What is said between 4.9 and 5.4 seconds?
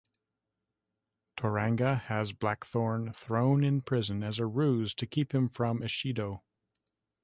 to keep